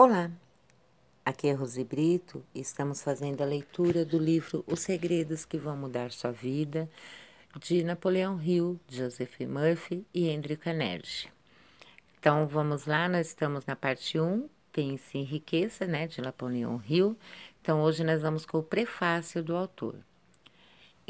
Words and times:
Olá, 0.00 0.30
aqui 1.24 1.48
é 1.48 1.52
Rose 1.52 1.82
Brito 1.82 2.44
e 2.54 2.60
estamos 2.60 3.02
fazendo 3.02 3.42
a 3.42 3.44
leitura 3.44 4.04
do 4.04 4.16
livro 4.16 4.62
Os 4.64 4.78
Segredos 4.78 5.44
que 5.44 5.58
Vão 5.58 5.76
Mudar 5.76 6.12
Sua 6.12 6.30
Vida, 6.30 6.88
de 7.58 7.82
Napoleão 7.82 8.40
Hill, 8.40 8.78
Joseph 8.88 9.40
Murphy 9.40 10.06
e 10.14 10.32
Andrew 10.32 10.56
Carnegie. 10.56 11.28
Então 12.16 12.46
vamos 12.46 12.86
lá, 12.86 13.08
nós 13.08 13.26
estamos 13.26 13.66
na 13.66 13.74
parte 13.74 14.20
1, 14.20 14.48
Pense 14.70 15.18
em 15.18 15.24
Riqueza, 15.24 15.84
né, 15.84 16.06
de 16.06 16.20
Napoleão 16.20 16.80
Hill. 16.88 17.18
Então 17.60 17.82
hoje 17.82 18.04
nós 18.04 18.22
vamos 18.22 18.46
com 18.46 18.58
o 18.58 18.62
prefácio 18.62 19.42
do 19.42 19.56
autor. 19.56 19.96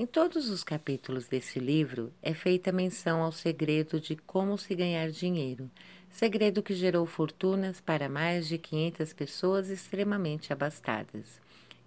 Em 0.00 0.06
todos 0.06 0.48
os 0.48 0.62
capítulos 0.62 1.26
desse 1.26 1.58
livro 1.58 2.12
é 2.22 2.32
feita 2.32 2.70
menção 2.70 3.20
ao 3.20 3.32
segredo 3.32 3.98
de 3.98 4.14
como 4.14 4.56
se 4.56 4.72
ganhar 4.72 5.10
dinheiro, 5.10 5.68
segredo 6.08 6.62
que 6.62 6.72
gerou 6.72 7.04
fortunas 7.04 7.80
para 7.80 8.08
mais 8.08 8.46
de 8.46 8.58
500 8.58 9.12
pessoas 9.12 9.70
extremamente 9.70 10.52
abastadas. 10.52 11.40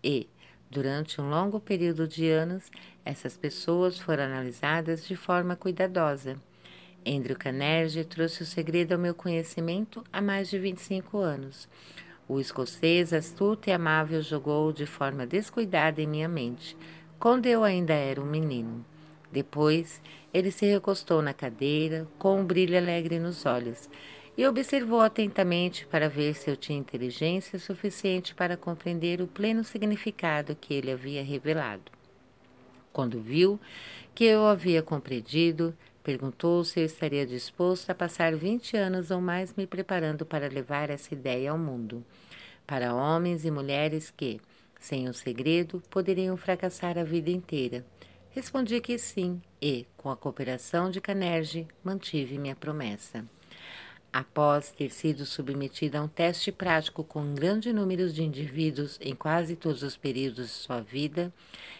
E, 0.03 0.27
durante 0.69 1.21
um 1.21 1.29
longo 1.29 1.57
período 1.57 2.05
de 2.05 2.27
anos, 2.27 2.69
essas 3.05 3.37
pessoas 3.37 3.97
foram 3.97 4.25
analisadas 4.25 5.07
de 5.07 5.15
forma 5.15 5.55
cuidadosa. 5.55 6.35
Andrew 7.07 7.37
Carnegie 7.37 8.03
trouxe 8.03 8.43
o 8.43 8.45
segredo 8.45 8.91
ao 8.91 8.99
meu 8.99 9.15
conhecimento 9.15 10.03
há 10.11 10.21
mais 10.21 10.49
de 10.49 10.59
25 10.59 11.17
anos. 11.17 11.65
O 12.27 12.41
escocês 12.41 13.13
astuto 13.13 13.69
e 13.69 13.73
amável 13.73 14.21
jogou 14.21 14.71
de 14.73 14.85
forma 14.85 15.25
descuidada 15.25 16.01
em 16.01 16.07
minha 16.07 16.27
mente 16.27 16.77
quando 17.21 17.45
eu 17.45 17.63
ainda 17.63 17.93
era 17.93 18.19
um 18.19 18.25
menino. 18.25 18.83
Depois, 19.31 20.01
ele 20.33 20.49
se 20.49 20.65
recostou 20.65 21.21
na 21.21 21.35
cadeira, 21.35 22.07
com 22.17 22.41
um 22.41 22.43
brilho 22.43 22.75
alegre 22.75 23.19
nos 23.19 23.45
olhos, 23.45 23.87
e 24.35 24.43
observou 24.47 25.01
atentamente 25.01 25.85
para 25.85 26.09
ver 26.09 26.33
se 26.33 26.49
eu 26.49 26.57
tinha 26.57 26.79
inteligência 26.79 27.59
suficiente 27.59 28.33
para 28.33 28.57
compreender 28.57 29.21
o 29.21 29.27
pleno 29.27 29.63
significado 29.63 30.57
que 30.59 30.73
ele 30.73 30.91
havia 30.91 31.23
revelado. 31.23 31.91
Quando 32.91 33.21
viu 33.21 33.59
que 34.15 34.23
eu 34.23 34.47
havia 34.47 34.81
compreendido, 34.81 35.77
perguntou 36.03 36.63
se 36.63 36.79
eu 36.79 36.85
estaria 36.85 37.23
disposto 37.23 37.91
a 37.91 37.95
passar 37.95 38.35
vinte 38.35 38.75
anos 38.75 39.11
ou 39.11 39.21
mais 39.21 39.53
me 39.53 39.67
preparando 39.67 40.25
para 40.25 40.49
levar 40.49 40.89
essa 40.89 41.13
ideia 41.13 41.51
ao 41.51 41.57
mundo, 41.59 42.03
para 42.65 42.95
homens 42.95 43.45
e 43.45 43.51
mulheres 43.51 44.09
que, 44.09 44.41
sem 44.81 45.07
o 45.07 45.13
segredo, 45.13 45.81
poderiam 45.89 46.35
fracassar 46.35 46.97
a 46.97 47.03
vida 47.03 47.29
inteira. 47.29 47.85
Respondi 48.31 48.81
que 48.81 48.97
sim 48.97 49.39
e, 49.61 49.85
com 49.95 50.09
a 50.09 50.17
cooperação 50.17 50.89
de 50.89 50.99
Canerge, 50.99 51.67
mantive 51.83 52.37
minha 52.37 52.55
promessa. 52.55 53.23
Após 54.11 54.71
ter 54.71 54.89
sido 54.89 55.25
submetida 55.25 55.99
a 55.99 56.03
um 56.03 56.07
teste 56.07 56.51
prático 56.51 57.03
com 57.03 57.21
um 57.21 57.35
grande 57.35 57.71
número 57.71 58.11
de 58.11 58.23
indivíduos 58.23 58.97
em 58.99 59.15
quase 59.15 59.55
todos 59.55 59.83
os 59.83 59.95
períodos 59.95 60.47
de 60.47 60.53
sua 60.53 60.81
vida, 60.81 61.31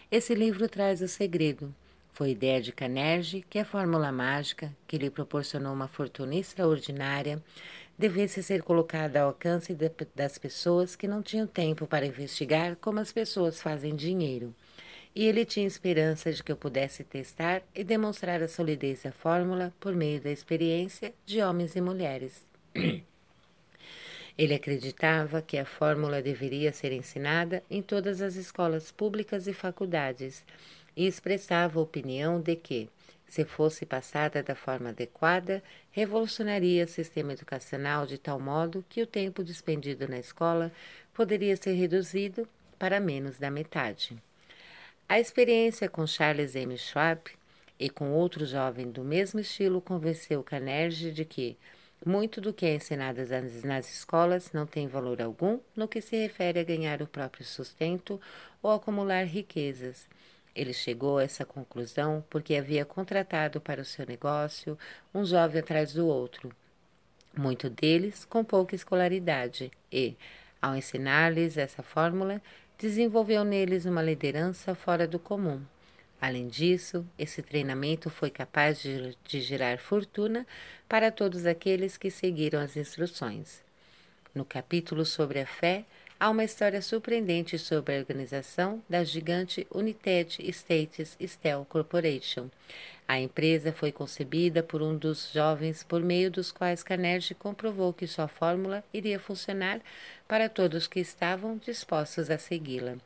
esse 0.09 0.35
livro 0.35 0.69
traz 0.69 1.01
o 1.01 1.07
segredo. 1.07 1.73
Foi 2.13 2.31
ideia 2.31 2.61
de 2.61 2.71
Canerge 2.71 3.43
que 3.49 3.57
a 3.57 3.65
fórmula 3.65 4.11
mágica, 4.11 4.71
que 4.87 4.97
lhe 4.97 5.09
proporcionou 5.09 5.73
uma 5.73 5.87
fortuna 5.87 6.35
extraordinária, 6.35 7.41
devesse 8.01 8.41
ser 8.41 8.63
colocada 8.63 9.21
ao 9.21 9.27
alcance 9.27 9.75
de, 9.75 9.91
das 10.15 10.35
pessoas 10.39 10.95
que 10.95 11.07
não 11.07 11.21
tinham 11.21 11.45
tempo 11.45 11.85
para 11.85 12.03
investigar 12.03 12.75
como 12.77 12.99
as 12.99 13.11
pessoas 13.11 13.61
fazem 13.61 13.95
dinheiro. 13.95 14.55
E 15.13 15.27
ele 15.27 15.45
tinha 15.45 15.67
esperança 15.67 16.31
de 16.33 16.41
que 16.41 16.51
eu 16.51 16.55
pudesse 16.55 17.03
testar 17.03 17.61
e 17.75 17.83
demonstrar 17.83 18.41
a 18.41 18.47
solidez 18.47 19.03
da 19.03 19.11
fórmula 19.11 19.71
por 19.79 19.93
meio 19.93 20.19
da 20.19 20.31
experiência 20.31 21.13
de 21.27 21.43
homens 21.43 21.75
e 21.75 21.81
mulheres. 21.81 22.43
Ele 24.35 24.55
acreditava 24.55 25.39
que 25.39 25.57
a 25.59 25.65
fórmula 25.65 26.23
deveria 26.23 26.71
ser 26.71 26.91
ensinada 26.91 27.61
em 27.69 27.83
todas 27.83 28.19
as 28.19 28.35
escolas 28.35 28.89
públicas 28.89 29.45
e 29.45 29.53
faculdades 29.53 30.43
e 30.95 31.05
expressava 31.05 31.79
a 31.79 31.83
opinião 31.83 32.41
de 32.41 32.55
que, 32.55 32.89
se 33.31 33.45
fosse 33.45 33.85
passada 33.85 34.43
da 34.43 34.53
forma 34.53 34.89
adequada, 34.89 35.63
revolucionaria 35.89 36.83
o 36.83 36.87
sistema 36.87 37.31
educacional 37.31 38.05
de 38.05 38.17
tal 38.17 38.37
modo 38.41 38.83
que 38.89 39.01
o 39.01 39.07
tempo 39.07 39.41
despendido 39.41 40.05
na 40.05 40.19
escola 40.19 40.69
poderia 41.13 41.55
ser 41.55 41.71
reduzido 41.71 42.45
para 42.77 42.99
menos 42.99 43.39
da 43.39 43.49
metade. 43.49 44.21
A 45.07 45.17
experiência 45.17 45.87
com 45.87 46.05
Charles 46.05 46.55
M. 46.55 46.77
Schwab 46.77 47.21
e 47.79 47.89
com 47.89 48.11
outro 48.11 48.45
jovem 48.45 48.91
do 48.91 49.01
mesmo 49.01 49.39
estilo 49.39 49.79
convenceu 49.79 50.43
Carnegie 50.43 51.13
de 51.13 51.23
que 51.23 51.57
muito 52.05 52.41
do 52.41 52.51
que 52.51 52.65
é 52.65 52.75
ensinado 52.75 53.21
nas 53.63 53.89
escolas 53.89 54.51
não 54.51 54.65
tem 54.65 54.89
valor 54.89 55.21
algum 55.21 55.57
no 55.73 55.87
que 55.87 56.01
se 56.01 56.17
refere 56.17 56.59
a 56.59 56.65
ganhar 56.65 57.01
o 57.01 57.07
próprio 57.07 57.45
sustento 57.45 58.19
ou 58.61 58.71
acumular 58.71 59.23
riquezas 59.23 60.05
ele 60.55 60.73
chegou 60.73 61.17
a 61.17 61.23
essa 61.23 61.45
conclusão 61.45 62.23
porque 62.29 62.55
havia 62.55 62.85
contratado 62.85 63.61
para 63.61 63.81
o 63.81 63.85
seu 63.85 64.05
negócio 64.05 64.77
um 65.13 65.25
jovem 65.25 65.61
atrás 65.61 65.93
do 65.93 66.07
outro, 66.07 66.53
muito 67.35 67.69
deles 67.69 68.25
com 68.25 68.43
pouca 68.43 68.75
escolaridade, 68.75 69.71
e, 69.91 70.15
ao 70.61 70.75
ensinar-lhes 70.75 71.57
essa 71.57 71.81
fórmula, 71.81 72.41
desenvolveu 72.77 73.43
neles 73.43 73.85
uma 73.85 74.01
liderança 74.01 74.75
fora 74.75 75.07
do 75.07 75.19
comum. 75.19 75.61
Além 76.19 76.47
disso, 76.47 77.05
esse 77.17 77.41
treinamento 77.41 78.09
foi 78.09 78.29
capaz 78.29 78.79
de, 78.79 79.17
de 79.23 79.41
gerar 79.41 79.79
fortuna 79.79 80.45
para 80.87 81.11
todos 81.11 81.45
aqueles 81.45 81.97
que 81.97 82.11
seguiram 82.11 82.59
as 82.59 82.77
instruções. 82.77 83.63
No 84.33 84.45
capítulo 84.45 85.03
sobre 85.03 85.39
a 85.39 85.47
fé, 85.47 85.83
há 86.21 86.29
uma 86.29 86.43
história 86.43 86.83
surpreendente 86.83 87.57
sobre 87.57 87.95
a 87.95 87.97
organização 87.97 88.79
da 88.87 89.03
gigante 89.03 89.65
United 89.73 90.47
States 90.51 91.17
Steel 91.19 91.65
Corporation. 91.67 92.47
A 93.07 93.19
empresa 93.19 93.73
foi 93.73 93.91
concebida 93.91 94.61
por 94.61 94.83
um 94.83 94.95
dos 94.95 95.31
jovens 95.33 95.81
por 95.81 95.99
meio 96.03 96.29
dos 96.29 96.51
quais 96.51 96.83
Carnegie 96.83 97.33
comprovou 97.33 97.91
que 97.91 98.05
sua 98.05 98.27
fórmula 98.27 98.83
iria 98.93 99.19
funcionar 99.19 99.81
para 100.27 100.47
todos 100.47 100.85
que 100.85 100.99
estavam 100.99 101.57
dispostos 101.57 102.29
a 102.29 102.37
segui-la. 102.37 102.97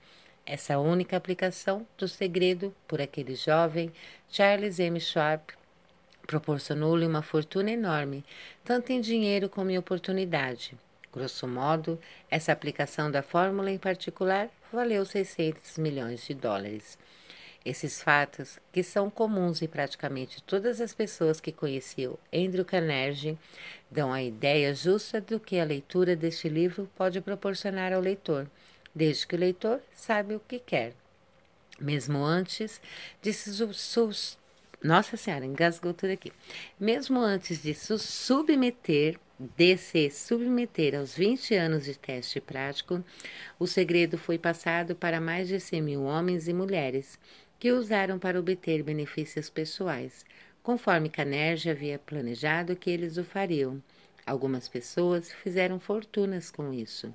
Essa 0.46 0.78
única 0.78 1.16
aplicação 1.16 1.88
do 1.98 2.10
segredo 2.10 2.76
por 2.86 3.00
aquele 3.00 3.36
jovem, 3.36 3.94
Charles 4.30 4.78
M. 4.78 5.00
Schwab, 5.00 5.42
proporcionou-lhe 6.28 7.08
uma 7.08 7.22
fortuna 7.22 7.72
enorme, 7.72 8.26
tanto 8.66 8.92
em 8.92 9.00
dinheiro 9.00 9.48
como 9.48 9.72
em 9.72 9.78
oportunidade. 9.78 10.76
Grosso 11.16 11.48
modo, 11.48 11.98
essa 12.30 12.52
aplicação 12.52 13.10
da 13.10 13.24
fórmula 13.24 13.72
em 13.72 13.78
particular 13.78 14.50
valeu 14.72 15.06
600 15.06 15.78
milhões 15.78 16.26
de 16.26 16.34
dólares. 16.34 16.98
Esses 17.64 18.02
fatos, 18.04 18.60
que 18.72 18.84
são 18.84 19.10
comuns 19.10 19.62
em 19.62 19.68
praticamente 19.68 20.44
todas 20.44 20.82
as 20.82 20.94
pessoas 20.94 21.40
que 21.40 21.54
conheciam 21.54 22.20
Andrew 22.34 22.66
Carnegie, 22.66 23.40
dão 23.90 24.12
a 24.12 24.22
ideia 24.22 24.76
justa 24.76 25.22
do 25.22 25.40
que 25.40 25.58
a 25.58 25.64
leitura 25.64 26.18
deste 26.18 26.50
livro 26.50 26.92
pode 26.98 27.22
proporcionar 27.22 27.94
ao 27.94 28.02
leitor, 28.02 28.46
desde 28.94 29.26
que 29.26 29.36
o 29.36 29.40
leitor 29.40 29.80
saiba 29.94 30.36
o 30.36 30.40
que 30.42 30.60
quer. 30.60 30.94
Mesmo 31.80 32.24
antes 32.24 32.82
de 33.22 33.32
se 33.32 33.50
nossa 34.84 35.18
Senhora, 35.18 35.46
engasgou 35.46 35.94
tudo 35.94 36.12
aqui. 36.12 36.32
Mesmo 36.80 37.20
antes 37.20 37.64
de 37.64 37.74
se 37.74 37.98
submeter 37.98 39.18
de 39.40 39.76
se 39.78 40.10
submeter 40.10 40.96
aos 40.96 41.16
20 41.16 41.56
anos 41.56 41.86
de 41.86 41.98
teste 41.98 42.40
prático, 42.40 43.04
o 43.60 43.68
segredo 43.68 44.18
foi 44.18 44.38
passado 44.38 44.96
para 44.96 45.20
mais 45.20 45.48
de 45.48 45.60
100 45.60 45.82
mil 45.82 46.04
homens 46.04 46.48
e 46.48 46.54
mulheres 46.54 47.20
que 47.60 47.72
usaram 47.72 48.18
para 48.18 48.40
obter 48.40 48.82
benefícios 48.82 49.50
pessoais, 49.50 50.26
conforme 50.64 51.10
Carnegie 51.10 51.70
havia 51.70 52.00
planejado 52.00 52.76
que 52.76 52.90
eles 52.90 53.18
o 53.18 53.24
fariam. 53.24 53.82
Algumas 54.26 54.68
pessoas 54.68 55.32
fizeram 55.32 55.80
fortunas 55.80 56.50
com 56.50 56.74
isso. 56.74 57.14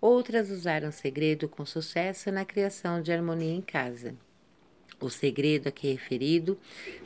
Outras 0.00 0.50
usaram 0.50 0.88
o 0.88 0.92
segredo 0.92 1.48
com 1.48 1.64
sucesso 1.64 2.30
na 2.32 2.44
criação 2.44 3.00
de 3.00 3.12
harmonia 3.12 3.54
em 3.54 3.62
casa. 3.62 4.16
O 5.02 5.10
segredo 5.10 5.66
aqui 5.66 5.90
referido 5.90 6.56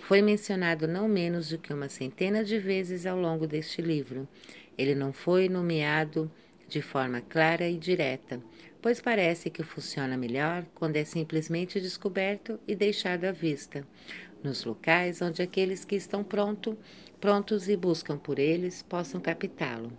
foi 0.01 0.21
mencionado 0.21 0.87
não 0.87 1.09
menos 1.09 1.49
do 1.49 1.57
que 1.57 1.73
uma 1.73 1.89
centena 1.89 2.45
de 2.45 2.59
vezes 2.59 3.07
ao 3.07 3.19
longo 3.19 3.47
deste 3.47 3.81
livro. 3.81 4.29
Ele 4.77 4.95
não 4.95 5.15
foi 5.15 5.49
nomeado 5.49 6.31
de 6.69 6.83
forma 6.83 7.23
clara 7.23 7.67
e 7.67 7.79
direta, 7.79 8.39
pois 8.83 9.01
parece 9.01 9.49
que 9.49 9.63
funciona 9.63 10.15
melhor 10.15 10.67
quando 10.75 10.97
é 10.97 11.05
simplesmente 11.05 11.81
descoberto 11.81 12.61
e 12.69 12.75
deixado 12.75 13.25
à 13.25 13.33
vista, 13.33 13.83
nos 14.45 14.63
locais 14.63 15.23
onde 15.23 15.41
aqueles 15.41 15.83
que 15.83 15.97
estão 15.97 16.23
pronto, 16.23 16.77
prontos 17.19 17.67
e 17.67 17.79
buscam 17.79 18.19
por 18.19 18.39
eles 18.39 18.83
possam 18.83 19.19
captá-lo. 19.23 19.91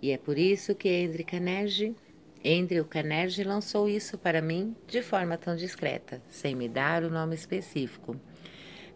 E 0.00 0.10
é 0.10 0.16
por 0.16 0.38
isso 0.38 0.74
que 0.74 0.88
Andrew 0.88 1.26
Carnegie 1.26 1.94
Andrew 2.44 2.84
Carnegie 2.84 3.44
lançou 3.44 3.88
isso 3.88 4.18
para 4.18 4.42
mim 4.42 4.74
de 4.88 5.00
forma 5.00 5.38
tão 5.38 5.54
discreta, 5.54 6.20
sem 6.28 6.56
me 6.56 6.68
dar 6.68 7.04
o 7.04 7.10
nome 7.10 7.34
específico. 7.36 8.16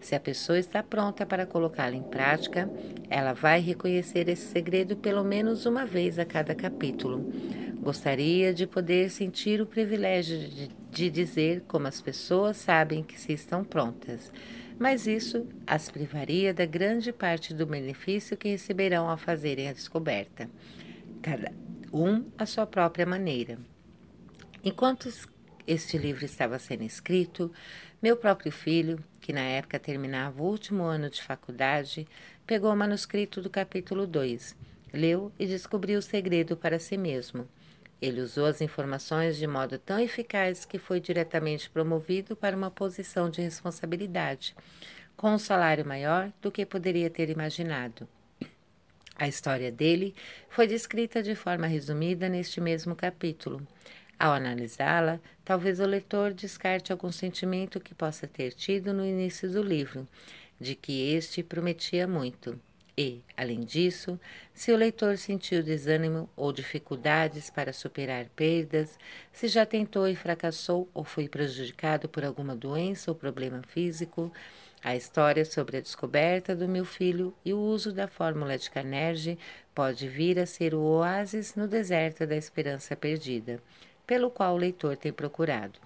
Se 0.01 0.15
a 0.15 0.21
pessoa 0.21 0.59
está 0.59 0.83
pronta 0.83 1.25
para 1.25 1.47
colocá-lo 1.47 1.95
em 1.95 2.03
prática, 2.03 2.71
ela 3.09 3.33
vai 3.33 3.61
reconhecer 3.61 4.29
esse 4.29 4.47
segredo 4.47 4.97
pelo 4.97 5.25
menos 5.25 5.65
uma 5.65 5.87
vez 5.87 6.19
a 6.19 6.25
cada 6.25 6.55
capítulo. 6.55 7.33
Gostaria 7.81 8.53
de 8.53 8.67
poder 8.67 9.11
sentir 9.11 9.61
o 9.61 9.67
privilégio 9.67 10.39
de, 10.39 10.69
de, 10.91 11.11
dizer 11.11 11.63
como 11.69 11.87
as 11.87 12.01
pessoas 12.01 12.57
sabem 12.57 13.03
que 13.03 13.19
se 13.19 13.33
estão 13.33 13.65
prontas, 13.65 14.33
mas 14.79 15.07
isso 15.07 15.47
as 15.67 15.89
privaria 15.89 16.53
da 16.53 16.67
grande 16.67 17.13
parte 17.13 17.55
do 17.55 17.65
benefício 17.65 18.37
que 18.37 18.49
receberão 18.49 19.09
ao 19.09 19.17
fazerem 19.17 19.69
a 19.69 19.73
descoberta, 19.73 20.51
cada 21.23 21.53
um 21.93 22.25
à 22.37 22.47
sua 22.47 22.67
própria 22.67 23.07
maneira. 23.07 23.59
Enquanto 24.65 25.09
este 25.67 25.99
livro 25.99 26.25
estava 26.25 26.59
sendo 26.59 26.85
escrito, 26.85 27.53
meu 28.03 28.17
próprio 28.17 28.53
filho, 28.53 29.03
que 29.21 29.33
na 29.33 29.41
época 29.41 29.79
terminava 29.79 30.43
o 30.43 30.47
último 30.47 30.85
ano 30.85 31.11
de 31.11 31.23
faculdade, 31.23 32.07
pegou 32.47 32.73
o 32.73 32.77
manuscrito 32.77 33.41
do 33.41 33.51
capítulo 33.51 34.07
2, 34.07 34.57
leu 34.93 35.33
e 35.39 35.47
descobriu 35.47 35.99
o 35.99 36.03
segredo 36.03 36.57
para 36.57 36.79
si 36.79 36.97
mesmo. 36.97 37.49
Ele 38.01 38.21
usou 38.21 38.47
as 38.47 38.61
informações 38.61 39.37
de 39.37 39.47
modo 39.47 39.79
tão 39.79 39.99
eficaz 39.99 40.65
que 40.65 40.79
foi 40.79 41.01
diretamente 41.01 41.71
promovido 41.71 42.37
para 42.37 42.57
uma 42.57 42.71
posição 42.71 43.31
de 43.31 43.41
responsabilidade, 43.41 44.55
com 45.17 45.31
um 45.31 45.39
salário 45.39 45.87
maior 45.87 46.31
do 46.43 46.53
que 46.53 46.67
poderia 46.67 47.09
ter 47.09 47.31
imaginado. 47.31 48.07
A 49.19 49.27
história 49.27 49.73
dele 49.73 50.15
foi 50.49 50.67
descrita 50.67 51.23
de 51.23 51.35
forma 51.35 51.67
resumida 51.67 52.29
neste 52.29 52.61
mesmo 52.61 52.95
capítulo. 52.95 53.67
Ao 54.19 54.33
analisá-la, 54.33 55.21
talvez 55.45 55.81
o 55.81 55.87
leitor 55.87 56.35
descarte 56.35 56.93
algum 56.93 57.11
sentimento 57.11 57.81
que 57.81 57.95
possa 57.95 58.27
ter 58.27 58.53
tido 58.53 58.93
no 58.93 59.05
início 59.05 59.51
do 59.51 59.63
livro, 59.63 60.07
de 60.61 60.75
que 60.75 61.13
este 61.15 61.43
prometia 61.43 62.07
muito. 62.07 62.61
E, 62.99 63.21
além 63.37 63.61
disso, 63.61 64.19
se 64.55 64.73
o 64.73 64.77
leitor 64.77 65.19
sentiu 65.19 65.63
desânimo 65.63 66.31
ou 66.35 66.51
dificuldades 66.51 67.51
para 67.51 67.71
superar 67.71 68.25
perdas, 68.35 68.99
se 69.31 69.49
já 69.49 69.67
tentou 69.67 70.09
e 70.09 70.17
fracassou 70.17 70.89
ou 70.95 71.05
foi 71.05 71.29
prejudicado 71.29 72.09
por 72.09 72.25
alguma 72.25 72.57
doença 72.57 73.11
ou 73.11 73.15
problema 73.15 73.63
físico, 73.69 74.33
a 74.83 74.97
história 74.97 75.45
sobre 75.45 75.77
a 75.77 75.81
descoberta 75.81 76.57
do 76.57 76.67
meu 76.67 76.87
filho 76.87 77.35
e 77.45 77.53
o 77.53 77.59
uso 77.59 77.93
da 77.93 78.09
fórmula 78.09 78.57
de 78.57 78.71
Carnegie 78.71 79.39
pode 79.75 80.09
vir 80.09 80.39
a 80.39 80.47
ser 80.47 80.75
o 80.75 80.81
oásis 80.81 81.55
no 81.55 81.69
deserto 81.69 82.27
da 82.27 82.37
esperança 82.37 82.97
perdida, 82.97 83.61
pelo 84.07 84.31
qual 84.31 84.55
o 84.55 84.59
leitor 84.59 84.97
tem 84.97 85.13
procurado. 85.13 85.79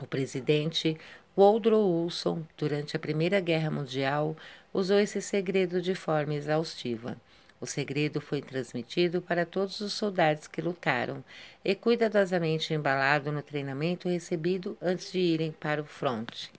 O 0.00 0.06
presidente 0.06 0.96
Woodrow 1.36 2.04
Wilson, 2.04 2.44
durante 2.56 2.96
a 2.96 3.00
Primeira 3.00 3.40
Guerra 3.40 3.68
Mundial, 3.68 4.36
usou 4.72 5.00
esse 5.00 5.20
segredo 5.20 5.82
de 5.82 5.92
forma 5.92 6.34
exaustiva. 6.34 7.16
O 7.60 7.66
segredo 7.66 8.20
foi 8.20 8.40
transmitido 8.40 9.20
para 9.20 9.44
todos 9.44 9.80
os 9.80 9.92
soldados 9.92 10.46
que 10.46 10.62
lutaram 10.62 11.24
e 11.64 11.74
cuidadosamente 11.74 12.72
embalado 12.72 13.32
no 13.32 13.42
treinamento 13.42 14.08
recebido 14.08 14.78
antes 14.80 15.10
de 15.10 15.18
irem 15.18 15.50
para 15.50 15.82
o 15.82 15.84
fronte. 15.84 16.52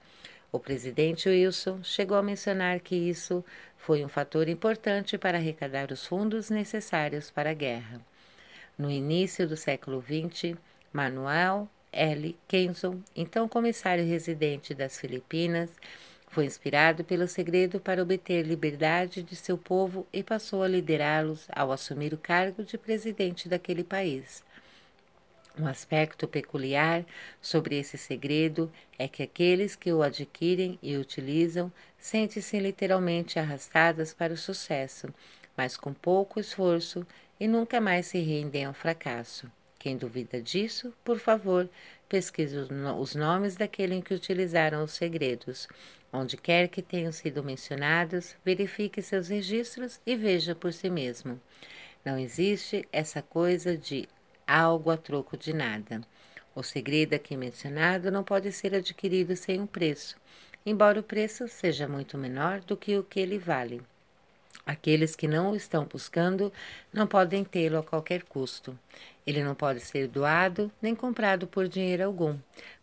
O 0.51 0.59
presidente 0.59 1.29
Wilson 1.29 1.81
chegou 1.81 2.17
a 2.17 2.23
mencionar 2.23 2.81
que 2.81 2.95
isso 2.95 3.45
foi 3.77 4.03
um 4.03 4.09
fator 4.09 4.49
importante 4.49 5.17
para 5.17 5.37
arrecadar 5.37 5.89
os 5.89 6.05
fundos 6.05 6.49
necessários 6.49 7.31
para 7.31 7.51
a 7.51 7.53
guerra. 7.53 8.01
No 8.77 8.91
início 8.91 9.47
do 9.47 9.55
século 9.55 10.01
XX, 10.01 10.57
Manuel 10.91 11.69
L. 11.95 12.37
Kenson, 12.47 13.01
então 13.15 13.47
comissário 13.47 14.05
residente 14.05 14.75
das 14.75 14.99
Filipinas, 14.99 15.71
foi 16.27 16.45
inspirado 16.45 17.03
pelo 17.03 17.27
segredo 17.27 17.79
para 17.79 18.03
obter 18.03 18.45
liberdade 18.45 19.23
de 19.23 19.35
seu 19.37 19.57
povo 19.57 20.05
e 20.11 20.21
passou 20.21 20.63
a 20.63 20.67
liderá-los 20.67 21.47
ao 21.49 21.71
assumir 21.71 22.13
o 22.13 22.17
cargo 22.17 22.61
de 22.61 22.77
presidente 22.77 23.47
daquele 23.47 23.85
país. 23.85 24.43
Um 25.57 25.65
aspecto 25.65 26.27
peculiar 26.27 27.05
sobre 27.41 27.79
esse 27.79 27.97
segredo 27.97 28.69
é 28.99 29.07
que 29.07 29.23
aqueles 29.23 29.73
que 29.77 29.93
o 29.93 30.03
adquirem 30.03 30.77
e 30.83 30.97
utilizam 30.97 31.71
sentem-se 31.97 32.59
literalmente 32.59 33.39
arrastadas 33.39 34.13
para 34.13 34.33
o 34.33 34.37
sucesso, 34.37 35.07
mas 35.55 35.77
com 35.77 35.93
pouco 35.93 36.41
esforço 36.41 37.07
e 37.39 37.47
nunca 37.47 37.79
mais 37.79 38.07
se 38.07 38.19
rendem 38.19 38.65
ao 38.65 38.73
fracasso. 38.73 39.49
Quem 39.85 39.97
duvida 39.97 40.41
disso, 40.41 40.91
por 41.03 41.19
favor, 41.19 41.69
pesquise 42.09 42.57
os 42.57 43.13
nomes 43.13 43.55
daqueles 43.55 44.03
que 44.03 44.15
utilizaram 44.15 44.83
os 44.83 44.93
segredos. 44.93 45.67
Onde 46.11 46.37
quer 46.37 46.69
que 46.69 46.81
tenham 46.81 47.11
sido 47.11 47.43
mencionados, 47.43 48.35
verifique 48.43 48.99
seus 48.99 49.27
registros 49.27 50.01
e 50.03 50.15
veja 50.15 50.55
por 50.55 50.73
si 50.73 50.89
mesmo. 50.89 51.39
Não 52.03 52.17
existe 52.17 52.87
essa 52.91 53.21
coisa 53.21 53.77
de 53.77 54.09
algo 54.47 54.89
a 54.89 54.97
troco 54.97 55.37
de 55.37 55.53
nada. 55.53 56.01
O 56.55 56.63
segredo 56.63 57.13
aqui 57.13 57.37
mencionado 57.37 58.09
não 58.09 58.23
pode 58.23 58.51
ser 58.51 58.73
adquirido 58.73 59.35
sem 59.35 59.61
um 59.61 59.67
preço, 59.67 60.17
embora 60.65 60.99
o 60.99 61.03
preço 61.03 61.47
seja 61.47 61.87
muito 61.87 62.17
menor 62.17 62.59
do 62.61 62.75
que 62.75 62.97
o 62.97 63.03
que 63.03 63.19
ele 63.19 63.37
vale. 63.37 63.83
Aqueles 64.65 65.15
que 65.15 65.27
não 65.27 65.51
o 65.51 65.55
estão 65.55 65.85
buscando 65.85 66.51
não 66.91 67.05
podem 67.05 67.43
tê-lo 67.43 67.77
a 67.77 67.83
qualquer 67.83 68.23
custo. 68.23 68.77
Ele 69.25 69.43
não 69.43 69.53
pode 69.53 69.79
ser 69.79 70.07
doado 70.07 70.71
nem 70.81 70.95
comprado 70.95 71.45
por 71.45 71.67
dinheiro 71.67 72.03
algum, 72.03 72.35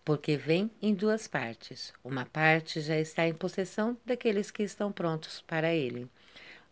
porque 0.05 0.37
vem 0.37 0.70
em 0.81 0.94
duas 0.94 1.26
partes. 1.26 1.93
Uma 2.05 2.25
parte 2.25 2.81
já 2.81 2.96
está 2.99 3.26
em 3.26 3.34
possessão 3.34 3.96
daqueles 4.06 4.52
que 4.52 4.62
estão 4.62 4.93
prontos 4.93 5.43
para 5.44 5.75
ele. 5.75 6.08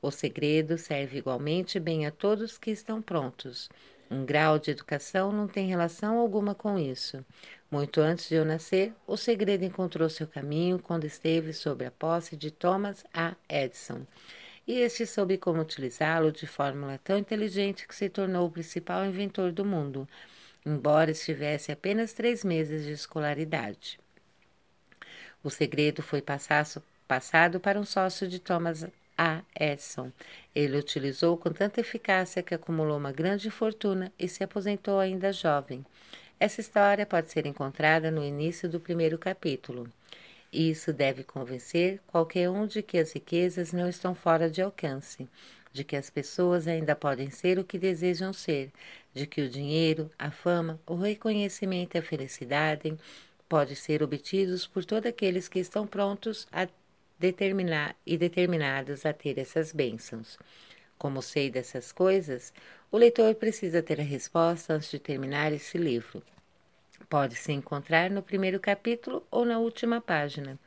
O 0.00 0.12
segredo 0.12 0.78
serve 0.78 1.18
igualmente 1.18 1.80
bem 1.80 2.06
a 2.06 2.12
todos 2.12 2.56
que 2.56 2.70
estão 2.70 3.02
prontos. 3.02 3.68
Um 4.08 4.24
grau 4.24 4.60
de 4.60 4.70
educação 4.70 5.32
não 5.32 5.48
tem 5.48 5.68
relação 5.68 6.18
alguma 6.18 6.54
com 6.54 6.78
isso. 6.78 7.24
Muito 7.68 8.00
antes 8.00 8.28
de 8.28 8.36
eu 8.36 8.44
nascer, 8.44 8.92
o 9.06 9.16
segredo 9.16 9.64
encontrou 9.64 10.08
seu 10.08 10.26
caminho 10.26 10.78
quando 10.78 11.04
esteve 11.04 11.52
sob 11.52 11.84
a 11.84 11.90
posse 11.90 12.36
de 12.36 12.50
Thomas 12.50 13.04
A. 13.12 13.34
Edison 13.48 14.06
e 14.70 14.82
este 14.82 15.04
soube 15.04 15.36
como 15.36 15.60
utilizá-lo 15.60 16.30
de 16.30 16.46
fórmula 16.46 16.96
tão 17.02 17.18
inteligente 17.18 17.88
que 17.88 17.94
se 17.94 18.08
tornou 18.08 18.46
o 18.46 18.50
principal 18.52 19.04
inventor 19.04 19.50
do 19.50 19.64
mundo, 19.64 20.08
embora 20.64 21.10
estivesse 21.10 21.72
apenas 21.72 22.12
três 22.12 22.44
meses 22.44 22.84
de 22.84 22.92
escolaridade. 22.92 23.98
O 25.42 25.50
segredo 25.50 26.02
foi 26.02 26.22
passado 26.22 27.58
para 27.58 27.80
um 27.80 27.84
sócio 27.84 28.28
de 28.28 28.38
Thomas 28.38 28.86
A. 29.18 29.42
Edison. 29.58 30.12
Ele 30.54 30.78
utilizou 30.78 31.36
com 31.36 31.50
tanta 31.50 31.80
eficácia 31.80 32.40
que 32.40 32.54
acumulou 32.54 32.96
uma 32.96 33.10
grande 33.10 33.50
fortuna 33.50 34.12
e 34.16 34.28
se 34.28 34.44
aposentou 34.44 35.00
ainda 35.00 35.32
jovem. 35.32 35.84
Essa 36.38 36.60
história 36.60 37.04
pode 37.04 37.28
ser 37.32 37.44
encontrada 37.44 38.08
no 38.08 38.22
início 38.22 38.68
do 38.68 38.78
primeiro 38.78 39.18
capítulo. 39.18 39.90
Isso 40.52 40.92
deve 40.92 41.22
convencer 41.22 42.00
qualquer 42.06 42.50
um 42.50 42.66
de 42.66 42.82
que 42.82 42.98
as 42.98 43.12
riquezas 43.12 43.72
não 43.72 43.88
estão 43.88 44.14
fora 44.14 44.50
de 44.50 44.60
alcance, 44.60 45.28
de 45.72 45.84
que 45.84 45.94
as 45.94 46.10
pessoas 46.10 46.66
ainda 46.66 46.96
podem 46.96 47.30
ser 47.30 47.58
o 47.58 47.64
que 47.64 47.78
desejam 47.78 48.32
ser, 48.32 48.72
de 49.14 49.26
que 49.26 49.42
o 49.42 49.48
dinheiro, 49.48 50.10
a 50.18 50.30
fama, 50.30 50.80
o 50.86 50.96
reconhecimento 50.96 51.96
e 51.96 51.98
a 51.98 52.02
felicidade 52.02 52.96
podem 53.48 53.76
ser 53.76 54.02
obtidos 54.02 54.66
por 54.66 54.84
todos 54.84 55.08
aqueles 55.08 55.48
que 55.48 55.60
estão 55.60 55.86
prontos 55.86 56.48
a 56.50 56.68
determinar 57.18 57.94
e 58.04 58.16
determinados 58.16 59.06
a 59.06 59.12
ter 59.12 59.38
essas 59.38 59.72
bênçãos. 59.72 60.36
Como 60.98 61.22
sei 61.22 61.50
dessas 61.50 61.92
coisas, 61.92 62.52
o 62.90 62.98
leitor 62.98 63.34
precisa 63.36 63.82
ter 63.82 64.00
a 64.00 64.04
resposta 64.04 64.74
antes 64.74 64.90
de 64.90 64.98
terminar 64.98 65.52
esse 65.52 65.78
livro. 65.78 66.22
Pode 67.08 67.34
se 67.34 67.52
encontrar 67.52 68.10
no 68.10 68.22
primeiro 68.22 68.60
capítulo 68.60 69.26
ou 69.30 69.44
na 69.44 69.58
última 69.58 70.00
página. 70.00 70.58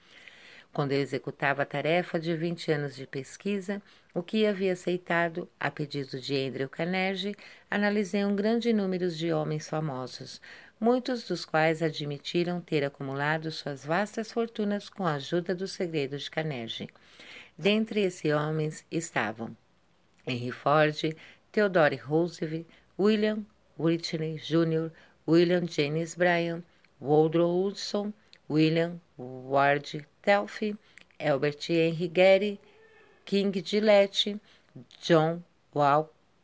Quando 0.73 0.91
eu 0.91 0.99
executava 0.99 1.61
a 1.61 1.65
tarefa 1.65 2.19
de 2.19 2.35
20 2.35 2.71
anos 2.71 2.95
de 2.95 3.05
pesquisa, 3.05 3.81
o 4.11 4.23
que 4.23 4.45
havia 4.45 4.73
aceitado, 4.73 5.47
a 5.59 5.69
pedido 5.69 6.19
de 6.19 6.35
Andrew 6.35 6.67
Carnegie, 6.67 7.35
analisei 7.69 8.25
um 8.25 8.35
grande 8.35 8.73
número 8.73 9.09
de 9.09 9.31
homens 9.31 9.69
famosos, 9.69 10.41
muitos 10.79 11.27
dos 11.27 11.45
quais 11.45 11.83
admitiram 11.83 12.59
ter 12.59 12.83
acumulado 12.83 13.51
suas 13.51 13.85
vastas 13.85 14.31
fortunas 14.31 14.89
com 14.89 15.05
a 15.05 15.13
ajuda 15.13 15.53
do 15.53 15.67
segredo 15.67 16.17
de 16.17 16.29
Carnegie. 16.29 16.89
Dentre 17.55 18.01
esses 18.01 18.33
homens 18.33 18.83
estavam 18.91 19.55
Henry 20.25 20.51
Ford, 20.51 20.95
Theodore 21.51 21.97
Roosevelt, 21.97 22.65
William 22.97 23.45
Whitney 23.77 24.37
Jr., 24.37 24.91
William 25.25 25.67
James 25.67 26.15
Bryan, 26.15 26.63
Woodrow 26.99 27.63
Wilson, 27.63 28.13
William 28.47 28.99
Ward 29.17 29.85
Telfy, 30.25 30.77
Albert 31.19 31.63
Henry 31.65 32.07
Getty, 32.07 32.59
King 33.25 33.53
Gillette, 33.53 34.39
John 35.01 35.43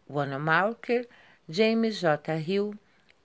Wanamaker, 0.07 1.03
James 1.49 2.01
J. 2.01 2.39
Hill, 2.39 2.75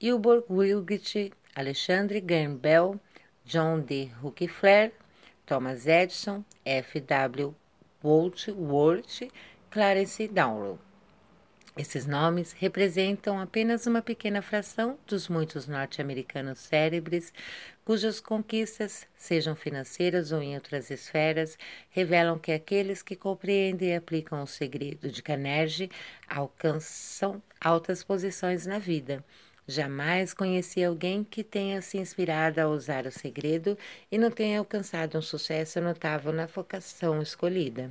Wilbur 0.03 0.43
Wilgett, 0.49 1.33
Alexandre 1.57 2.21
Graham 2.21 2.59
Bell, 2.59 2.99
John 3.47 3.83
D. 3.83 4.11
Rockefeller, 4.23 4.91
Thomas 5.47 5.87
Edison, 5.87 6.45
F. 6.67 6.97
W. 7.07 7.55
Worth, 8.03 9.23
Clarence 9.71 10.21
Darrow. 10.33 10.79
Esses 11.77 12.07
nomes 12.07 12.53
representam 12.53 13.41
apenas 13.41 13.85
uma 13.85 14.01
pequena 14.01 14.41
fração 14.41 14.97
dos 15.09 15.29
muitos 15.29 15.67
norte-americanos 15.67 16.61
cérebres 16.61 17.33
cujas 17.85 18.21
conquistas, 18.21 19.09
sejam 19.17 19.57
financeiras 19.57 20.31
ou 20.31 20.41
em 20.41 20.55
outras 20.55 20.89
esferas, 20.89 21.59
revelam 21.91 22.39
que 22.39 22.53
aqueles 22.53 23.03
que 23.03 23.17
compreendem 23.17 23.89
e 23.89 23.97
aplicam 23.97 24.41
o 24.41 24.47
segredo 24.47 25.11
de 25.11 25.21
Carnegie 25.21 25.91
alcançam 26.29 27.43
altas 27.61 28.05
posições 28.05 28.67
na 28.67 28.79
vida. 28.79 29.25
Jamais 29.67 30.33
conheci 30.33 30.85
alguém 30.85 31.25
que 31.25 31.43
tenha 31.43 31.83
se 31.83 31.99
inspirado 31.99 32.61
a 32.61 32.69
usar 32.69 33.05
o 33.05 33.11
segredo 33.11 33.77
e 34.13 34.17
não 34.17 34.31
tenha 34.31 34.61
alcançado 34.61 35.19
um 35.19 35.23
sucesso 35.23 35.81
notável 35.81 36.33
na 36.33 36.47
vocação 36.47 37.21
escolhida. 37.21 37.91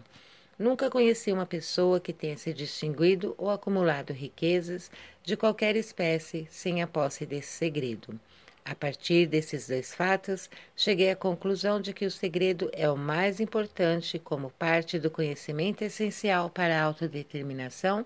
Nunca 0.58 0.90
conheci 0.90 1.32
uma 1.32 1.46
pessoa 1.46 2.00
que 2.00 2.14
tenha 2.14 2.38
se 2.38 2.54
distinguido 2.54 3.34
ou 3.38 3.50
acumulado 3.50 4.14
riquezas 4.14 4.92
de 5.24 5.36
qualquer 5.36 5.76
espécie 5.76 6.48
sem 6.52 6.82
a 6.82 6.88
posse 6.88 7.26
desse 7.26 7.50
segredo. 7.50 8.20
A 8.66 8.74
partir 8.74 9.26
desses 9.26 9.68
dois 9.68 9.94
fatos, 9.94 10.50
cheguei 10.76 11.12
à 11.12 11.16
conclusão 11.18 11.82
de 11.82 11.92
que 11.92 12.06
o 12.06 12.12
segredo 12.12 12.70
é 12.72 12.90
o 12.90 12.96
mais 12.96 13.42
importante 13.42 14.18
como 14.18 14.52
parte 14.52 14.98
do 14.98 15.12
conhecimento 15.12 15.82
essencial 15.82 16.50
para 16.50 16.80
a 16.80 16.84
autodeterminação 16.84 18.06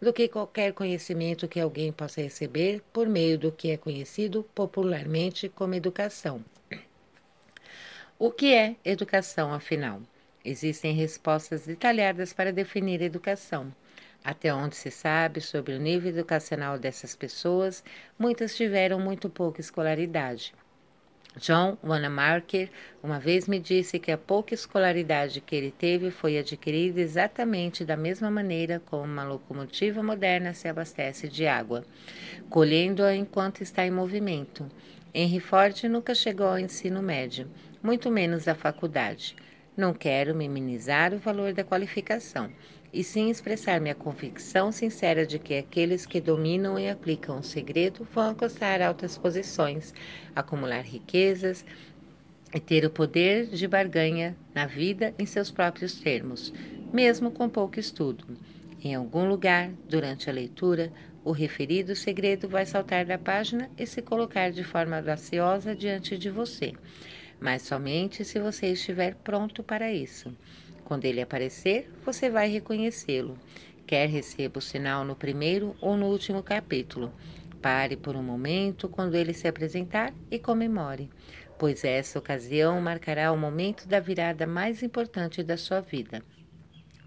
do 0.00 0.12
que 0.12 0.26
qualquer 0.26 0.72
conhecimento 0.72 1.46
que 1.46 1.60
alguém 1.60 1.92
possa 1.92 2.20
receber 2.20 2.82
por 2.92 3.06
meio 3.06 3.38
do 3.38 3.52
que 3.52 3.70
é 3.70 3.76
conhecido 3.76 4.42
popularmente 4.54 5.48
como 5.48 5.74
educação. 5.74 6.44
O 8.18 8.32
que 8.32 8.54
é 8.54 8.74
educação, 8.84 9.52
afinal? 9.52 10.00
Existem 10.44 10.92
respostas 10.94 11.66
detalhadas 11.66 12.32
para 12.32 12.52
definir 12.52 13.00
educação. 13.00 13.72
Até 14.24 14.54
onde 14.54 14.76
se 14.76 14.90
sabe 14.90 15.40
sobre 15.40 15.74
o 15.74 15.78
nível 15.78 16.10
educacional 16.10 16.78
dessas 16.78 17.14
pessoas, 17.14 17.82
muitas 18.18 18.56
tiveram 18.56 19.00
muito 19.00 19.28
pouca 19.28 19.60
escolaridade. 19.60 20.54
John 21.38 21.78
Wanamaker 21.82 22.68
uma 23.02 23.18
vez 23.18 23.48
me 23.48 23.58
disse 23.58 23.98
que 23.98 24.12
a 24.12 24.18
pouca 24.18 24.52
escolaridade 24.52 25.40
que 25.40 25.56
ele 25.56 25.70
teve 25.70 26.10
foi 26.10 26.38
adquirida 26.38 27.00
exatamente 27.00 27.84
da 27.84 27.96
mesma 27.96 28.30
maneira 28.30 28.82
como 28.84 29.04
uma 29.04 29.24
locomotiva 29.24 30.02
moderna 30.02 30.52
se 30.52 30.68
abastece 30.68 31.28
de 31.28 31.46
água, 31.46 31.84
colhendo-a 32.50 33.14
enquanto 33.14 33.62
está 33.62 33.86
em 33.86 33.90
movimento. 33.90 34.68
Henry 35.14 35.40
Ford 35.40 35.82
nunca 35.84 36.14
chegou 36.14 36.48
ao 36.48 36.58
ensino 36.58 37.02
médio, 37.02 37.50
muito 37.82 38.10
menos 38.10 38.46
à 38.46 38.54
faculdade. 38.54 39.34
Não 39.74 39.94
quero 39.94 40.34
minimizar 40.34 41.14
o 41.14 41.18
valor 41.18 41.54
da 41.54 41.64
qualificação, 41.64 42.50
e 42.92 43.02
sim 43.02 43.30
expressar 43.30 43.80
minha 43.80 43.94
convicção 43.94 44.70
sincera 44.70 45.24
de 45.26 45.38
que 45.38 45.54
aqueles 45.54 46.04
que 46.04 46.20
dominam 46.20 46.78
e 46.78 46.90
aplicam 46.90 47.38
o 47.38 47.42
segredo 47.42 48.06
vão 48.12 48.28
alcançar 48.28 48.82
altas 48.82 49.16
posições, 49.16 49.94
acumular 50.36 50.82
riquezas 50.82 51.64
e 52.54 52.60
ter 52.60 52.84
o 52.84 52.90
poder 52.90 53.46
de 53.46 53.66
barganha 53.66 54.36
na 54.54 54.66
vida 54.66 55.14
em 55.18 55.24
seus 55.24 55.50
próprios 55.50 55.94
termos, 55.94 56.52
mesmo 56.92 57.30
com 57.30 57.48
pouco 57.48 57.80
estudo. 57.80 58.26
Em 58.84 58.94
algum 58.94 59.26
lugar, 59.26 59.70
durante 59.88 60.28
a 60.28 60.32
leitura, 60.34 60.92
o 61.24 61.32
referido 61.32 61.96
segredo 61.96 62.46
vai 62.46 62.66
saltar 62.66 63.06
da 63.06 63.16
página 63.16 63.70
e 63.78 63.86
se 63.86 64.02
colocar 64.02 64.52
de 64.52 64.64
forma 64.64 64.96
audaciosa 64.96 65.74
diante 65.74 66.18
de 66.18 66.28
você 66.28 66.74
mas 67.42 67.62
somente 67.62 68.24
se 68.24 68.38
você 68.38 68.68
estiver 68.68 69.16
pronto 69.16 69.64
para 69.64 69.92
isso. 69.92 70.32
Quando 70.84 71.04
ele 71.04 71.20
aparecer, 71.20 71.90
você 72.04 72.30
vai 72.30 72.48
reconhecê-lo. 72.48 73.36
Quer 73.84 74.08
receba 74.08 74.60
o 74.60 74.62
sinal 74.62 75.04
no 75.04 75.16
primeiro 75.16 75.74
ou 75.80 75.96
no 75.96 76.06
último 76.06 76.40
capítulo. 76.40 77.12
Pare 77.60 77.96
por 77.96 78.14
um 78.14 78.22
momento 78.22 78.88
quando 78.88 79.16
ele 79.16 79.34
se 79.34 79.48
apresentar 79.48 80.14
e 80.30 80.38
comemore, 80.38 81.10
pois 81.58 81.82
essa 81.82 82.18
ocasião 82.18 82.80
marcará 82.80 83.32
o 83.32 83.36
momento 83.36 83.88
da 83.88 83.98
virada 83.98 84.46
mais 84.46 84.80
importante 84.80 85.42
da 85.42 85.56
sua 85.56 85.80
vida. 85.80 86.22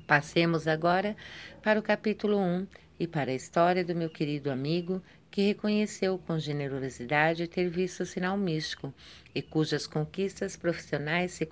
Passemos 0.06 0.68
agora 0.68 1.16
para 1.64 1.80
o 1.80 1.84
capítulo 1.84 2.38
1 2.38 2.68
e 3.00 3.08
para 3.08 3.32
a 3.32 3.36
história 3.36 3.84
do 3.84 3.96
meu 3.96 4.10
querido 4.10 4.50
amigo 4.50 5.02
que 5.30 5.48
reconheceu 5.48 6.18
com 6.18 6.40
generosidade 6.40 7.48
ter 7.48 7.70
visto 7.70 8.02
o 8.02 8.06
sinal 8.06 8.38
místico 8.38 8.94
e 9.34 9.42
cujas 9.42 9.86
conquistas 9.86 10.56
profissionais 10.56 11.34
se 11.34 11.48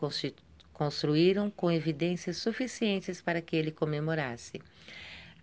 construíram 0.71 1.49
com 1.49 1.71
evidências 1.71 2.37
suficientes 2.37 3.21
para 3.21 3.41
que 3.41 3.55
ele 3.55 3.71
comemorasse. 3.71 4.61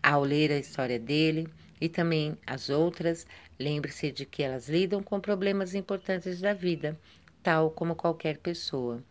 Ao 0.02 0.24
ler 0.24 0.50
a 0.50 0.58
história 0.58 0.98
dele 0.98 1.46
e 1.78 1.88
também 1.88 2.36
as 2.46 2.70
outras, 2.70 3.26
lembre-se 3.58 4.10
de 4.10 4.24
que 4.24 4.42
elas 4.42 4.68
lidam 4.68 5.02
com 5.02 5.20
problemas 5.20 5.74
importantes 5.74 6.40
da 6.40 6.54
vida, 6.54 6.98
tal 7.42 7.70
como 7.70 7.94
qualquer 7.94 8.38
pessoa. 8.38 9.02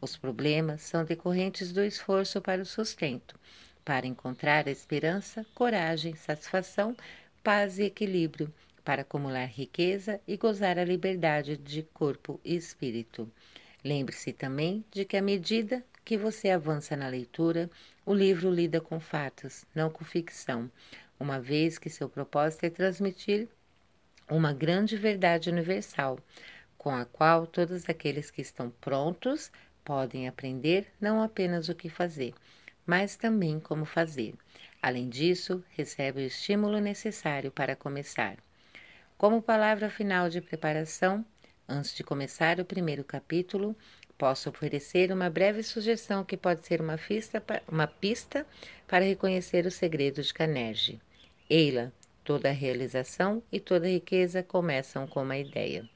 Os 0.00 0.16
problemas 0.16 0.82
são 0.82 1.04
decorrentes 1.04 1.72
do 1.72 1.84
esforço 1.84 2.40
para 2.40 2.62
o 2.62 2.66
sustento, 2.66 3.38
para 3.88 4.06
encontrar 4.06 4.68
esperança, 4.68 5.46
coragem, 5.54 6.14
satisfação, 6.14 6.94
paz 7.42 7.78
e 7.78 7.84
equilíbrio 7.84 8.52
para 8.84 9.00
acumular 9.00 9.46
riqueza 9.46 10.20
e 10.28 10.36
gozar 10.36 10.78
a 10.78 10.84
liberdade 10.84 11.56
de 11.56 11.82
corpo 11.94 12.38
e 12.44 12.54
espírito. 12.54 13.32
Lembre-se 13.82 14.34
também 14.34 14.84
de 14.92 15.06
que 15.06 15.16
à 15.16 15.22
medida 15.22 15.82
que 16.04 16.18
você 16.18 16.50
avança 16.50 16.94
na 16.98 17.08
leitura, 17.08 17.70
o 18.04 18.12
livro 18.12 18.50
lida 18.50 18.78
com 18.78 19.00
fatos, 19.00 19.64
não 19.74 19.88
com 19.88 20.04
ficção, 20.04 20.70
uma 21.18 21.40
vez 21.40 21.78
que 21.78 21.88
seu 21.88 22.10
propósito 22.10 22.64
é 22.64 22.70
transmitir 22.70 23.48
uma 24.28 24.52
grande 24.52 24.98
verdade 24.98 25.48
universal, 25.48 26.18
com 26.76 26.90
a 26.90 27.06
qual 27.06 27.46
todos 27.46 27.88
aqueles 27.88 28.30
que 28.30 28.42
estão 28.42 28.68
prontos 28.82 29.50
podem 29.82 30.28
aprender 30.28 30.86
não 31.00 31.22
apenas 31.22 31.70
o 31.70 31.74
que 31.74 31.88
fazer, 31.88 32.34
mas 32.88 33.16
também 33.16 33.60
como 33.60 33.84
fazer. 33.84 34.34
Além 34.80 35.10
disso, 35.10 35.62
recebe 35.76 36.22
o 36.22 36.26
estímulo 36.26 36.80
necessário 36.80 37.50
para 37.50 37.76
começar. 37.76 38.38
Como 39.18 39.42
palavra 39.42 39.90
final 39.90 40.30
de 40.30 40.40
preparação, 40.40 41.22
antes 41.68 41.94
de 41.94 42.02
começar 42.02 42.58
o 42.58 42.64
primeiro 42.64 43.04
capítulo, 43.04 43.76
posso 44.16 44.48
oferecer 44.48 45.12
uma 45.12 45.28
breve 45.28 45.62
sugestão 45.62 46.24
que 46.24 46.34
pode 46.34 46.66
ser 46.66 46.80
uma 46.80 46.96
pista, 46.96 47.42
uma 47.70 47.86
pista 47.86 48.46
para 48.86 49.04
reconhecer 49.04 49.66
o 49.66 49.70
segredo 49.70 50.22
de 50.22 50.32
Carnegie. 50.32 50.98
Eila, 51.50 51.92
toda 52.24 52.50
realização 52.50 53.42
e 53.52 53.60
toda 53.60 53.86
riqueza 53.86 54.42
começam 54.42 55.06
com 55.06 55.22
uma 55.22 55.36
ideia. 55.36 55.86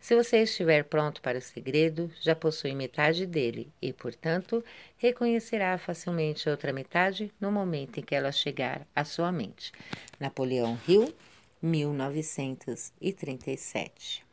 Se 0.00 0.14
você 0.14 0.42
estiver 0.42 0.84
pronto 0.84 1.20
para 1.20 1.38
o 1.38 1.42
segredo, 1.42 2.10
já 2.20 2.34
possui 2.34 2.74
metade 2.74 3.26
dele 3.26 3.70
e, 3.82 3.92
portanto, 3.92 4.64
reconhecerá 4.96 5.76
facilmente 5.76 6.48
a 6.48 6.52
outra 6.52 6.72
metade 6.72 7.30
no 7.40 7.52
momento 7.52 7.98
em 7.98 8.02
que 8.02 8.14
ela 8.14 8.32
chegar 8.32 8.86
à 8.94 9.04
sua 9.04 9.32
mente. 9.32 9.72
Napoleão 10.18 10.80
Hill 10.86 11.14
1937. 11.60 14.24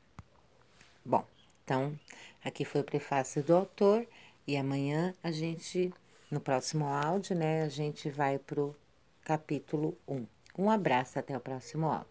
Bom, 1.03 1.25
então 1.63 1.99
aqui 2.43 2.63
foi 2.63 2.81
o 2.81 2.85
prefácio 2.85 3.41
do 3.43 3.55
autor 3.55 4.05
e 4.47 4.55
amanhã 4.55 5.15
a 5.23 5.31
gente, 5.31 5.91
no 6.29 6.39
próximo 6.39 6.85
áudio, 6.85 7.35
né, 7.35 7.63
a 7.63 7.69
gente 7.69 8.07
vai 8.09 8.37
para 8.37 8.61
o 8.61 8.75
capítulo 9.23 9.97
1. 10.07 10.27
Um 10.57 10.69
abraço, 10.69 11.19
até 11.19 11.35
o 11.35 11.39
próximo 11.39 11.87
áudio. 11.87 12.03